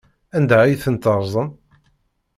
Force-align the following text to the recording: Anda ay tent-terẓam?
Anda 0.37 0.57
ay 0.61 0.75
tent-terẓam? 0.83 1.49